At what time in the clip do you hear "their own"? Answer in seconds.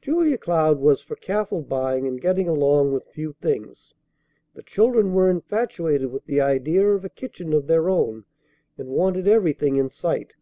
7.68-8.24